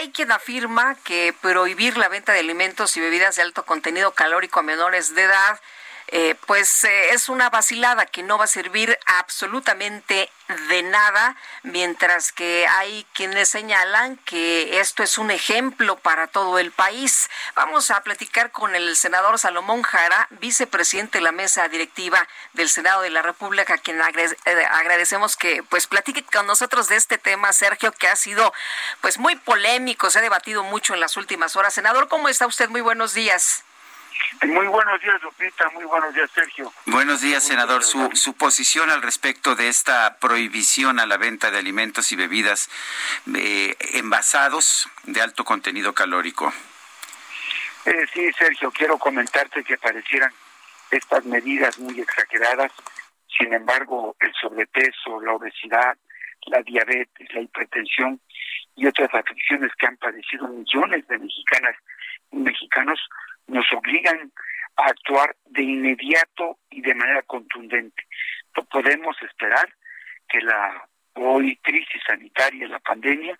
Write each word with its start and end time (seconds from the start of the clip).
Hay 0.00 0.12
quien 0.12 0.32
afirma 0.32 0.94
que 1.04 1.34
prohibir 1.42 1.98
la 1.98 2.08
venta 2.08 2.32
de 2.32 2.38
alimentos 2.38 2.96
y 2.96 3.00
bebidas 3.00 3.36
de 3.36 3.42
alto 3.42 3.66
contenido 3.66 4.12
calórico 4.12 4.60
a 4.60 4.62
menores 4.62 5.14
de 5.14 5.24
edad 5.24 5.60
eh, 6.12 6.34
pues 6.46 6.82
eh, 6.82 7.10
es 7.10 7.28
una 7.28 7.50
vacilada 7.50 8.04
que 8.04 8.24
no 8.24 8.36
va 8.36 8.44
a 8.44 8.48
servir 8.48 8.98
absolutamente 9.06 10.28
de 10.68 10.82
nada, 10.82 11.36
mientras 11.62 12.32
que 12.32 12.66
hay 12.66 13.06
quienes 13.12 13.48
señalan 13.48 14.16
que 14.18 14.80
esto 14.80 15.04
es 15.04 15.18
un 15.18 15.30
ejemplo 15.30 15.96
para 15.98 16.26
todo 16.26 16.58
el 16.58 16.72
país. 16.72 17.30
Vamos 17.54 17.92
a 17.92 18.02
platicar 18.02 18.50
con 18.50 18.74
el 18.74 18.96
senador 18.96 19.38
Salomón 19.38 19.82
Jara, 19.82 20.26
vicepresidente 20.40 21.18
de 21.18 21.22
la 21.24 21.30
mesa 21.30 21.68
directiva 21.68 22.26
del 22.54 22.68
Senado 22.68 23.02
de 23.02 23.10
la 23.10 23.22
República, 23.22 23.74
a 23.74 23.78
quien 23.78 24.00
eh, 24.00 24.66
agradecemos 24.68 25.36
que 25.36 25.62
pues 25.62 25.86
platique 25.86 26.24
con 26.24 26.46
nosotros 26.48 26.88
de 26.88 26.96
este 26.96 27.18
tema, 27.18 27.52
Sergio, 27.52 27.92
que 27.92 28.08
ha 28.08 28.16
sido 28.16 28.52
pues 29.00 29.18
muy 29.18 29.36
polémico, 29.36 30.10
se 30.10 30.18
ha 30.18 30.22
debatido 30.22 30.64
mucho 30.64 30.94
en 30.94 31.00
las 31.00 31.16
últimas 31.16 31.54
horas. 31.54 31.74
Senador, 31.74 32.08
¿cómo 32.08 32.28
está 32.28 32.48
usted? 32.48 32.68
Muy 32.68 32.80
buenos 32.80 33.14
días. 33.14 33.62
Muy 34.46 34.66
buenos 34.68 35.00
días, 35.00 35.22
Lupita. 35.22 35.68
Muy 35.70 35.84
buenos 35.84 36.14
días, 36.14 36.30
Sergio. 36.34 36.72
Buenos 36.86 37.20
días, 37.20 37.44
senador. 37.44 37.82
Su, 37.82 38.10
su 38.14 38.34
posición 38.34 38.90
al 38.90 39.02
respecto 39.02 39.54
de 39.54 39.68
esta 39.68 40.18
prohibición 40.18 40.98
a 40.98 41.06
la 41.06 41.16
venta 41.16 41.50
de 41.50 41.58
alimentos 41.58 42.10
y 42.12 42.16
bebidas 42.16 42.70
eh, 43.34 43.76
envasados 43.94 44.88
de 45.04 45.20
alto 45.20 45.44
contenido 45.44 45.92
calórico. 45.94 46.52
Eh, 47.84 48.06
sí, 48.12 48.30
Sergio, 48.32 48.70
quiero 48.70 48.98
comentarte 48.98 49.64
que 49.64 49.78
parecieran 49.78 50.32
estas 50.90 51.24
medidas 51.24 51.78
muy 51.78 52.00
exageradas. 52.00 52.72
Sin 53.38 53.52
embargo, 53.54 54.16
el 54.20 54.32
sobrepeso, 54.40 55.20
la 55.22 55.32
obesidad, 55.32 55.96
la 56.46 56.62
diabetes, 56.62 57.32
la 57.32 57.40
hipertensión 57.40 58.20
y 58.76 58.86
otras 58.86 59.12
afecciones 59.14 59.70
que 59.78 59.86
han 59.86 59.96
padecido 59.96 60.48
millones 60.48 61.06
de 61.08 61.18
mexicanas 61.18 61.76
y 62.32 62.36
mexicanos 62.36 62.98
nos 63.50 63.66
obligan 63.72 64.32
a 64.76 64.86
actuar 64.86 65.36
de 65.46 65.62
inmediato 65.62 66.58
y 66.70 66.80
de 66.80 66.94
manera 66.94 67.22
contundente. 67.22 68.04
No 68.56 68.64
podemos 68.64 69.16
esperar 69.22 69.68
que 70.28 70.40
la 70.40 70.88
hoy 71.14 71.56
crisis 71.56 72.02
sanitaria, 72.06 72.68
la 72.68 72.78
pandemia, 72.78 73.36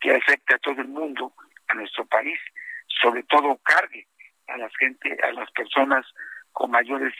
que 0.00 0.14
afecta 0.14 0.56
a 0.56 0.58
todo 0.58 0.80
el 0.80 0.88
mundo, 0.88 1.32
a 1.68 1.74
nuestro 1.74 2.04
país, 2.06 2.38
sobre 2.86 3.22
todo 3.24 3.58
cargue 3.62 4.06
a 4.48 4.56
la 4.56 4.68
gente, 4.78 5.16
a 5.22 5.32
las 5.32 5.50
personas 5.52 6.06
con 6.52 6.70
mayores 6.70 7.14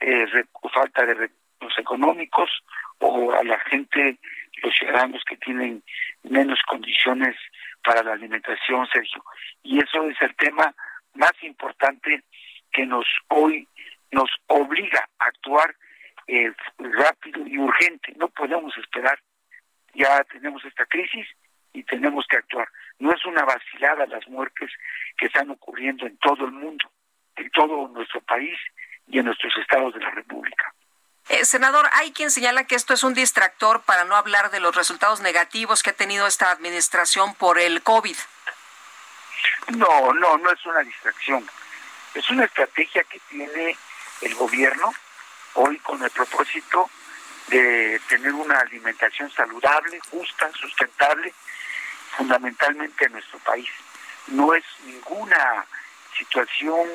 eh, 0.00 0.26
falta 0.72 1.04
de 1.04 1.14
recursos 1.14 1.78
económicos 1.78 2.50
o 2.98 3.32
a 3.32 3.44
la 3.44 3.58
gente, 3.60 4.18
los 4.62 4.74
ciudadanos 4.74 5.22
que 5.28 5.36
tienen 5.36 5.82
menos 6.22 6.58
condiciones 6.66 7.36
para 7.84 8.02
la 8.02 8.12
alimentación, 8.12 8.86
Sergio. 8.92 9.24
Y 9.62 9.80
eso 9.80 10.08
es 10.08 10.20
el 10.22 10.34
tema 10.36 10.74
más 11.14 11.32
importante 11.42 12.22
que 12.72 12.86
nos 12.86 13.06
hoy 13.28 13.68
nos 14.10 14.30
obliga 14.46 15.08
a 15.18 15.24
actuar 15.26 15.74
eh, 16.26 16.52
rápido 16.78 17.46
y 17.46 17.58
urgente. 17.58 18.12
No 18.16 18.28
podemos 18.28 18.76
esperar. 18.76 19.18
Ya 19.94 20.22
tenemos 20.24 20.64
esta 20.64 20.86
crisis 20.86 21.26
y 21.72 21.82
tenemos 21.84 22.26
que 22.28 22.36
actuar. 22.36 22.68
No 22.98 23.12
es 23.12 23.24
una 23.24 23.44
vacilada 23.44 24.06
las 24.06 24.26
muertes 24.28 24.70
que 25.16 25.26
están 25.26 25.50
ocurriendo 25.50 26.06
en 26.06 26.16
todo 26.18 26.44
el 26.44 26.52
mundo, 26.52 26.90
en 27.36 27.50
todo 27.50 27.88
nuestro 27.88 28.20
país 28.20 28.58
y 29.06 29.18
en 29.18 29.26
nuestros 29.26 29.52
estados 29.58 29.94
de 29.94 30.00
la 30.00 30.10
República. 30.10 30.74
Eh, 31.28 31.44
senador, 31.44 31.86
hay 31.92 32.12
quien 32.12 32.30
señala 32.30 32.66
que 32.66 32.74
esto 32.74 32.94
es 32.94 33.04
un 33.04 33.14
distractor 33.14 33.82
para 33.82 34.04
no 34.04 34.16
hablar 34.16 34.50
de 34.50 34.60
los 34.60 34.74
resultados 34.74 35.20
negativos 35.20 35.82
que 35.82 35.90
ha 35.90 35.96
tenido 35.96 36.26
esta 36.26 36.50
administración 36.50 37.34
por 37.34 37.58
el 37.58 37.82
COVID. 37.82 38.16
No, 39.68 40.12
no, 40.12 40.36
no 40.38 40.50
es 40.50 40.66
una 40.66 40.80
distracción. 40.80 41.48
Es 42.14 42.28
una 42.30 42.44
estrategia 42.44 43.04
que 43.04 43.20
tiene 43.30 43.76
el 44.20 44.34
gobierno 44.34 44.92
hoy 45.54 45.78
con 45.78 46.02
el 46.02 46.10
propósito 46.10 46.90
de 47.48 48.00
tener 48.08 48.32
una 48.32 48.58
alimentación 48.60 49.30
saludable, 49.30 50.00
justa, 50.10 50.50
sustentable, 50.52 51.32
fundamentalmente 52.16 53.06
en 53.06 53.12
nuestro 53.12 53.38
país. 53.40 53.68
No 54.28 54.54
es 54.54 54.64
ninguna 54.84 55.64
situación 56.16 56.88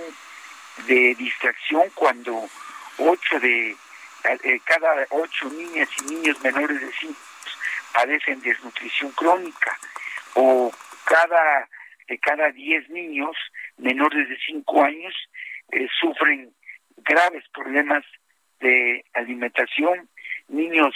de 0.85 1.15
distracción 1.15 1.89
cuando 1.95 2.49
ocho 2.97 3.39
de 3.39 3.75
eh, 4.23 4.61
cada 4.65 5.05
ocho 5.09 5.49
niñas 5.49 5.89
y 5.99 6.13
niños 6.13 6.39
menores 6.41 6.79
de 6.79 6.91
cinco 6.99 7.19
padecen 7.93 8.41
desnutrición 8.41 9.11
crónica 9.13 9.77
o 10.35 10.71
cada 11.05 11.67
de 12.07 12.17
cada 12.19 12.51
10 12.51 12.89
niños 12.89 13.35
menores 13.77 14.27
de 14.29 14.37
5 14.45 14.83
años 14.83 15.13
eh, 15.71 15.87
sufren 15.99 16.53
graves 16.97 17.43
problemas 17.53 18.03
de 18.59 19.03
alimentación, 19.13 20.09
niños 20.47 20.95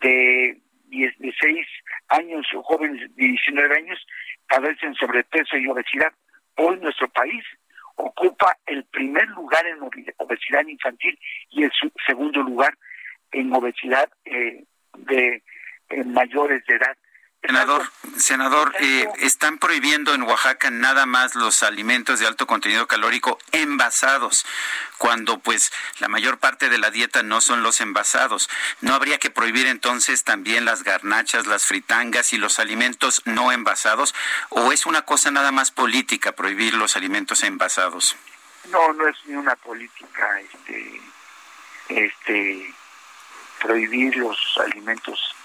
de 0.00 0.58
16 0.86 1.66
años 2.08 2.46
o 2.54 2.62
jóvenes 2.62 3.14
de 3.14 3.26
19 3.26 3.76
años 3.76 4.06
padecen 4.48 4.94
sobrepeso 4.94 5.56
y 5.56 5.68
obesidad. 5.68 6.12
Hoy 6.56 6.78
nuestro 6.80 7.08
país 7.08 7.44
ocupa 7.96 8.56
el 8.66 8.84
primer 8.84 9.28
lugar 9.28 9.66
en 9.66 9.78
obesidad 10.16 10.66
infantil 10.66 11.18
y 11.50 11.64
el 11.64 11.72
segundo 12.06 12.42
lugar 12.42 12.74
en 13.32 13.52
obesidad 13.52 14.08
eh, 14.24 14.64
de 14.96 15.42
mayores 16.06 16.64
de 16.66 16.76
edad. 16.76 16.96
Senador, 17.40 17.88
senador, 18.16 18.74
eh, 18.80 19.08
están 19.20 19.58
prohibiendo 19.58 20.12
en 20.12 20.22
Oaxaca 20.22 20.70
nada 20.70 21.06
más 21.06 21.36
los 21.36 21.62
alimentos 21.62 22.18
de 22.18 22.26
alto 22.26 22.48
contenido 22.48 22.88
calórico 22.88 23.38
envasados, 23.52 24.44
cuando 24.98 25.38
pues 25.38 25.72
la 26.00 26.08
mayor 26.08 26.38
parte 26.38 26.68
de 26.68 26.78
la 26.78 26.90
dieta 26.90 27.22
no 27.22 27.40
son 27.40 27.62
los 27.62 27.80
envasados. 27.80 28.50
¿No 28.80 28.92
habría 28.92 29.18
que 29.18 29.30
prohibir 29.30 29.68
entonces 29.68 30.24
también 30.24 30.64
las 30.64 30.82
garnachas, 30.82 31.46
las 31.46 31.64
fritangas 31.64 32.32
y 32.32 32.38
los 32.38 32.58
alimentos 32.58 33.22
no 33.24 33.52
envasados? 33.52 34.16
¿O 34.48 34.72
es 34.72 34.84
una 34.84 35.02
cosa 35.02 35.30
nada 35.30 35.52
más 35.52 35.70
política 35.70 36.32
prohibir 36.32 36.74
los 36.74 36.96
alimentos 36.96 37.44
envasados? 37.44 38.16
No, 38.70 38.92
no 38.94 39.06
es 39.06 39.16
ni 39.26 39.36
una 39.36 39.54
política, 39.54 40.40
este, 40.40 41.00
este, 41.88 42.74
prohibir 43.60 44.16
los 44.16 44.36
alimentos 44.58 45.36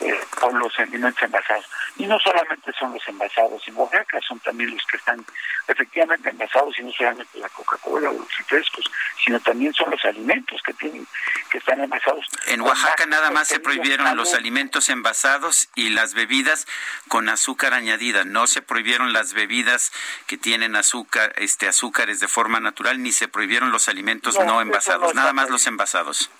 eh, 0.00 0.18
los 0.52 0.78
alimentos 0.78 1.22
envasados. 1.22 1.64
Y 1.96 2.06
no 2.06 2.18
solamente 2.18 2.72
son 2.78 2.92
los 2.92 3.06
envasados 3.08 3.62
en 3.66 3.76
Oaxaca, 3.76 4.20
son 4.26 4.38
también 4.40 4.70
los 4.70 4.82
que 4.86 4.96
están 4.96 5.24
efectivamente 5.68 6.30
envasados, 6.30 6.78
y 6.78 6.82
no 6.82 6.92
solamente 6.92 7.38
la 7.38 7.48
Coca-Cola 7.48 8.10
o 8.10 8.14
los 8.14 8.38
refrescos, 8.38 8.84
sino 9.24 9.38
también 9.40 9.72
son 9.74 9.90
los 9.90 10.04
alimentos 10.04 10.60
que 10.62 10.72
tienen 10.74 11.06
que 11.50 11.58
están 11.58 11.80
envasados. 11.80 12.26
En 12.46 12.60
Oaxaca 12.60 13.06
nada 13.06 13.30
más 13.30 13.48
se 13.48 13.60
prohibieron 13.60 14.16
los 14.16 14.34
alimentos 14.34 14.88
envasados 14.88 15.68
y 15.74 15.90
las 15.90 16.14
bebidas 16.14 16.66
con 17.08 17.28
azúcar 17.28 17.74
añadida. 17.74 18.24
No 18.24 18.46
se 18.46 18.62
prohibieron 18.62 19.12
las 19.12 19.32
bebidas 19.32 19.92
que 20.26 20.38
tienen 20.38 20.76
azúcar, 20.76 21.32
este 21.36 21.68
azúcares 21.68 22.20
de 22.20 22.28
forma 22.28 22.60
natural, 22.60 23.02
ni 23.02 23.12
se 23.12 23.28
prohibieron 23.28 23.72
los 23.72 23.88
alimentos 23.88 24.38
no, 24.38 24.60
envasados, 24.60 25.14
nada 25.14 25.32
más 25.32 25.50
los 25.50 25.66
envasados. 25.66 26.30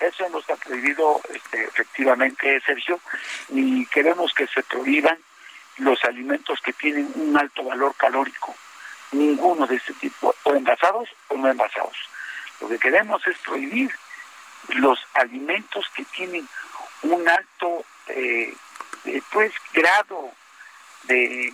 Eso 0.00 0.28
no 0.30 0.38
está 0.38 0.56
prohibido 0.56 1.20
efectivamente, 1.52 2.60
Sergio, 2.64 3.00
ni 3.50 3.84
queremos 3.86 4.32
que 4.32 4.46
se 4.46 4.62
prohíban 4.62 5.18
los 5.76 6.02
alimentos 6.04 6.58
que 6.60 6.72
tienen 6.72 7.12
un 7.14 7.36
alto 7.36 7.64
valor 7.64 7.94
calórico, 7.96 8.54
ninguno 9.12 9.66
de 9.66 9.76
este 9.76 9.92
tipo, 9.94 10.34
o 10.44 10.54
envasados 10.54 11.08
o 11.28 11.36
no 11.36 11.50
envasados. 11.50 11.96
Lo 12.60 12.68
que 12.68 12.78
queremos 12.78 13.26
es 13.26 13.36
prohibir 13.38 13.90
los 14.68 14.98
alimentos 15.14 15.86
que 15.94 16.04
tienen 16.06 16.48
un 17.02 17.28
alto 17.28 17.84
eh, 18.08 18.54
eh, 19.04 19.22
pues 19.30 19.52
grado 19.72 20.32
de 21.04 21.52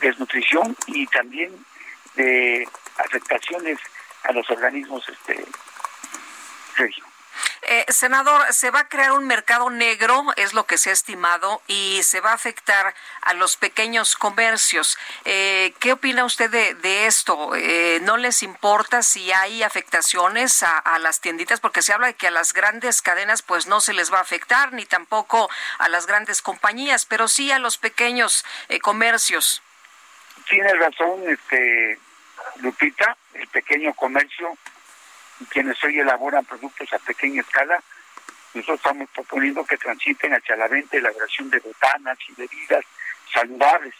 desnutrición 0.00 0.76
y 0.86 1.06
también 1.06 1.52
de 2.14 2.68
afectaciones 2.98 3.78
a 4.24 4.32
los 4.32 4.48
organismos 4.50 5.08
este 5.08 5.44
Sergio. 6.76 7.04
Eh, 7.68 7.84
senador, 7.88 8.52
se 8.52 8.70
va 8.70 8.80
a 8.80 8.88
crear 8.88 9.10
un 9.10 9.26
mercado 9.26 9.70
negro, 9.70 10.24
es 10.36 10.54
lo 10.54 10.66
que 10.66 10.78
se 10.78 10.90
ha 10.90 10.92
estimado, 10.92 11.60
y 11.66 12.00
se 12.04 12.20
va 12.20 12.30
a 12.30 12.34
afectar 12.34 12.94
a 13.22 13.34
los 13.34 13.56
pequeños 13.56 14.14
comercios. 14.14 14.96
Eh, 15.24 15.74
¿Qué 15.80 15.92
opina 15.92 16.24
usted 16.24 16.48
de, 16.48 17.06
esto? 17.06 17.56
Eh, 17.56 17.98
¿No 18.02 18.18
les 18.18 18.44
importa 18.44 19.02
si 19.02 19.32
hay 19.32 19.64
afectaciones 19.64 20.62
a, 20.62 20.98
las 21.00 21.20
tienditas? 21.20 21.58
Porque 21.58 21.82
se 21.82 21.92
habla 21.92 22.06
de 22.06 22.14
que 22.14 22.28
a 22.28 22.30
las 22.30 22.52
grandes 22.52 23.02
cadenas 23.02 23.42
pues 23.42 23.66
no 23.66 23.80
se 23.80 23.94
les 23.94 24.12
va 24.12 24.18
a 24.18 24.22
afectar, 24.22 24.72
ni 24.72 24.86
tampoco 24.86 25.50
a 25.78 25.88
las 25.88 26.06
grandes 26.06 26.42
compañías, 26.42 27.04
pero 27.04 27.26
sí 27.26 27.50
a 27.50 27.58
los 27.58 27.78
pequeños 27.78 28.44
comercios. 28.80 29.60
Tiene 30.48 30.72
razón, 30.74 31.28
este, 31.28 31.98
Lupita, 32.60 33.16
el 33.34 33.48
pequeño 33.48 33.92
comercio 33.94 34.56
quienes 35.50 35.82
hoy 35.84 35.98
elaboran 36.00 36.44
productos 36.44 36.92
a 36.92 36.98
pequeña 36.98 37.42
escala, 37.42 37.82
nosotros 38.54 38.78
estamos 38.78 39.08
proponiendo 39.10 39.64
que 39.64 39.76
transiten 39.76 40.32
hacia 40.32 40.56
la 40.56 40.68
venta 40.68 40.96
y 40.96 41.00
elaboración 41.00 41.50
de 41.50 41.58
botanas 41.60 42.18
y 42.28 42.32
bebidas 42.32 42.84
saludables, 43.32 43.94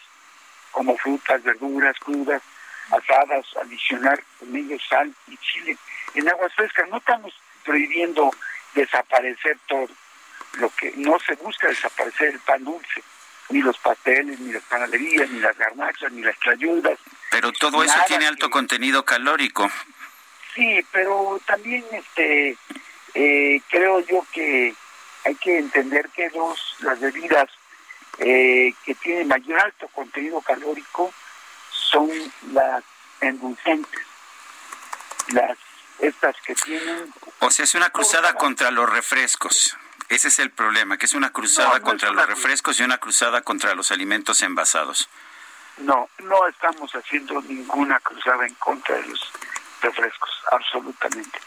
como 0.70 0.96
frutas, 0.96 1.42
verduras, 1.42 1.96
crudas, 1.98 2.42
asadas, 2.90 3.44
adicionar 3.62 4.22
con 4.38 4.54
ellos 4.56 4.82
sal 4.88 5.14
y 5.26 5.36
chile. 5.38 5.76
En 6.14 6.28
aguas 6.28 6.54
frescas 6.54 6.88
no 6.88 6.98
estamos 6.98 7.34
prohibiendo 7.64 8.30
desaparecer 8.74 9.58
todo. 9.66 9.88
Lo 10.54 10.70
que 10.70 10.92
no 10.96 11.18
se 11.18 11.34
busca 11.34 11.68
es 11.68 11.76
desaparecer 11.76 12.28
el 12.28 12.40
pan 12.40 12.64
dulce, 12.64 13.02
ni 13.50 13.60
los 13.60 13.76
pasteles, 13.78 14.38
ni 14.40 14.52
las 14.52 14.62
panaderías, 14.62 15.28
ni 15.30 15.40
las 15.40 15.56
garnachas, 15.58 16.10
ni 16.12 16.22
las 16.22 16.38
trayudas. 16.38 16.98
Pero 17.30 17.52
todo 17.52 17.82
eso 17.82 17.98
tiene 18.06 18.26
alto 18.26 18.48
contenido 18.48 19.04
calórico. 19.04 19.70
Sí, 20.56 20.84
pero 20.90 21.38
también 21.46 21.84
este 21.92 22.56
eh, 23.12 23.60
creo 23.68 24.00
yo 24.00 24.26
que 24.32 24.74
hay 25.24 25.34
que 25.34 25.58
entender 25.58 26.08
que 26.08 26.30
dos 26.30 26.76
las 26.80 26.98
bebidas 26.98 27.50
eh, 28.18 28.72
que 28.84 28.94
tienen 28.94 29.28
mayor 29.28 29.60
alto 29.60 29.86
contenido 29.88 30.40
calórico 30.40 31.12
son 31.70 32.10
las 32.52 32.82
endulzantes, 33.20 34.00
las 35.28 35.58
estas 35.98 36.36
que 36.40 36.54
tienen. 36.54 37.12
O 37.40 37.50
sea, 37.50 37.64
es 37.64 37.74
una 37.74 37.90
cruzada 37.90 38.34
contra 38.34 38.70
los 38.70 38.88
refrescos. 38.88 39.76
Ese 40.08 40.28
es 40.28 40.38
el 40.38 40.50
problema, 40.50 40.96
que 40.96 41.06
es 41.06 41.14
una 41.14 41.32
cruzada 41.32 41.80
contra 41.80 42.10
los 42.12 42.26
refrescos 42.26 42.78
y 42.80 42.82
una 42.82 42.98
cruzada 42.98 43.42
contra 43.42 43.74
los 43.74 43.90
alimentos 43.90 44.40
envasados. 44.40 45.08
No, 45.78 46.08
no 46.18 46.46
estamos 46.48 46.90
haciendo 46.94 47.42
ninguna 47.42 48.00
cruzada 48.00 48.46
en 48.46 48.54
contra 48.54 48.96
de 48.96 49.08
los 49.08 49.20
refrescos, 49.86 50.30
absolutamente. 50.50 51.38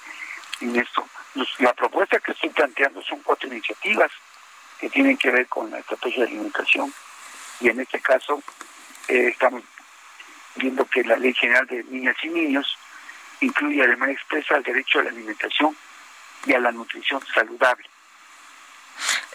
En 0.61 0.75
esto, 0.75 1.07
la 1.59 1.73
propuesta 1.73 2.19
que 2.19 2.31
estoy 2.31 2.49
planteando 2.49 3.01
son 3.03 3.19
cuatro 3.19 3.47
iniciativas 3.47 4.11
que 4.79 4.89
tienen 4.89 5.17
que 5.17 5.31
ver 5.31 5.47
con 5.47 5.69
la 5.69 5.79
estrategia 5.79 6.23
de 6.23 6.31
alimentación 6.31 6.93
y 7.59 7.69
en 7.69 7.79
este 7.79 7.99
caso 7.99 8.41
eh, 9.07 9.29
estamos 9.29 9.63
viendo 10.55 10.85
que 10.85 11.03
la 11.03 11.17
Ley 11.17 11.33
General 11.33 11.65
de 11.67 11.83
Niñas 11.85 12.15
y 12.23 12.29
Niños 12.29 12.77
incluye 13.41 13.83
además 13.83 14.09
expresa 14.09 14.55
el 14.55 14.63
derecho 14.63 14.99
a 14.99 15.03
la 15.03 15.09
alimentación 15.09 15.75
y 16.45 16.53
a 16.53 16.59
la 16.59 16.71
nutrición 16.71 17.21
saludable. 17.33 17.85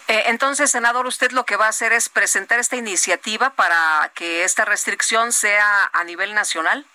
Eh, 0.06 0.24
entonces, 0.26 0.70
senador, 0.70 1.06
usted 1.06 1.32
lo 1.32 1.46
que 1.46 1.56
va 1.56 1.66
a 1.66 1.70
hacer 1.70 1.92
es 1.92 2.10
presentar 2.10 2.58
esta 2.58 2.76
iniciativa 2.76 3.50
para 3.50 4.10
que 4.14 4.44
esta 4.44 4.66
restricción 4.66 5.32
sea 5.32 5.90
a 5.92 6.04
nivel 6.04 6.34
nacional. 6.34 6.86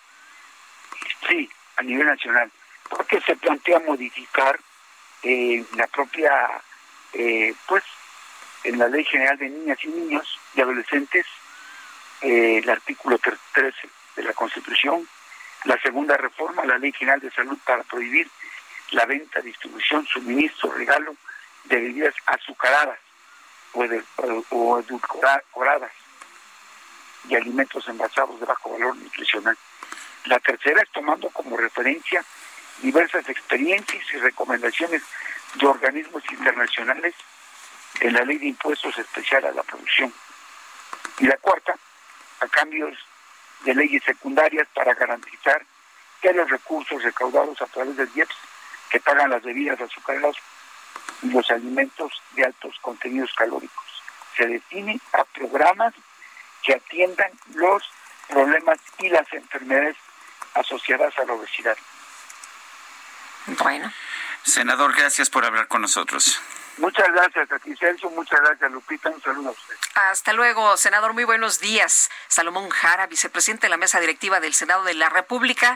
Sí, 1.27 1.49
a 1.79 1.83
nivel 1.83 2.07
nacional, 2.07 2.51
porque 2.89 3.21
se 3.21 3.35
plantea 3.37 3.79
modificar 3.79 4.59
eh, 5.23 5.63
la 5.75 5.87
propia, 5.87 6.31
eh, 7.13 7.53
pues, 7.67 7.83
en 8.65 8.77
la 8.77 8.89
Ley 8.89 9.05
General 9.05 9.37
de 9.37 9.49
Niñas 9.49 9.77
y 9.83 9.87
Niños 9.87 10.39
y 10.55 10.61
Adolescentes, 10.61 11.25
eh, 12.21 12.57
el 12.61 12.69
artículo 12.69 13.17
13 13.17 13.89
de 14.17 14.23
la 14.23 14.33
Constitución, 14.33 15.07
la 15.63 15.79
segunda 15.81 16.17
reforma, 16.17 16.65
la 16.65 16.77
Ley 16.77 16.91
General 16.91 17.21
de 17.21 17.31
Salud 17.31 17.57
para 17.65 17.83
prohibir 17.83 18.29
la 18.91 19.05
venta, 19.05 19.39
distribución, 19.39 20.05
suministro, 20.05 20.73
regalo 20.73 21.15
de 21.63 21.79
bebidas 21.79 22.15
azucaradas 22.25 22.99
o, 23.71 23.85
o 24.49 24.79
edulcoradas 24.79 25.91
y 27.29 27.35
alimentos 27.35 27.87
envasados 27.87 28.37
de 28.39 28.45
bajo 28.45 28.71
valor 28.71 28.97
nutricional. 28.97 29.57
La 30.29 30.39
tercera 30.39 30.83
es 30.83 30.89
tomando 30.91 31.27
como 31.31 31.57
referencia 31.57 32.23
diversas 32.83 33.27
experiencias 33.27 34.03
y 34.13 34.17
recomendaciones 34.17 35.01
de 35.55 35.65
organismos 35.65 36.23
internacionales 36.31 37.15
en 37.99 38.13
la 38.13 38.21
ley 38.21 38.37
de 38.37 38.45
impuestos 38.45 38.95
especial 38.99 39.43
a 39.45 39.51
la 39.51 39.63
producción. 39.63 40.13
Y 41.17 41.25
la 41.25 41.35
cuarta, 41.37 41.75
a 42.41 42.47
cambios 42.47 42.95
de 43.65 43.73
leyes 43.73 44.03
secundarias 44.03 44.67
para 44.75 44.93
garantizar 44.93 45.65
que 46.21 46.31
los 46.31 46.47
recursos 46.47 47.01
recaudados 47.01 47.59
a 47.63 47.65
través 47.65 47.97
del 47.97 48.11
IEPS 48.13 48.35
que 48.91 48.99
pagan 48.99 49.31
las 49.31 49.41
bebidas 49.41 49.81
azucaradas 49.81 50.35
y 51.23 51.31
los 51.31 51.49
alimentos 51.49 52.21
de 52.35 52.45
altos 52.45 52.77
contenidos 52.81 53.33
calóricos 53.33 54.03
se 54.37 54.45
destinen 54.45 55.01
a 55.13 55.23
programas 55.23 55.95
que 56.61 56.75
atiendan 56.75 57.31
los 57.55 57.83
problemas 58.27 58.77
y 58.99 59.09
las 59.09 59.33
enfermedades 59.33 59.97
asociadas 60.53 61.17
a 61.17 61.25
la 61.25 61.33
obesidad. 61.33 61.77
Bueno. 63.45 63.91
Senador, 64.43 64.95
gracias 64.95 65.29
por 65.29 65.45
hablar 65.45 65.67
con 65.67 65.81
nosotros. 65.81 66.41
Muchas 66.77 67.11
gracias 67.11 67.51
a 67.51 67.59
ti, 67.59 67.75
Celso. 67.75 68.09
Muchas 68.09 68.39
gracias, 68.39 68.71
Lupita. 68.71 69.09
Un 69.09 69.21
saludo 69.21 69.49
a 69.49 69.51
usted. 69.51 69.75
Hasta 69.95 70.31
luego, 70.33 70.77
senador. 70.77 71.13
Muy 71.13 71.25
buenos 71.25 71.59
días. 71.59 72.09
Salomón 72.27 72.69
Jara, 72.69 73.07
vicepresidente 73.07 73.67
de 73.67 73.71
la 73.71 73.77
mesa 73.77 73.99
directiva 73.99 74.39
del 74.39 74.53
Senado 74.53 74.83
de 74.83 74.93
la 74.93 75.09
República. 75.09 75.75